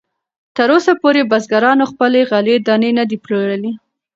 [0.55, 3.71] تراوسه پورې بزګرانو خپلې غلې دانې نه دي پلورلې.